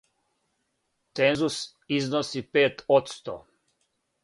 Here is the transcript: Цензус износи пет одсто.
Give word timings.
Цензус 1.15 1.57
износи 1.95 2.41
пет 2.51 2.75
одсто. 2.95 3.35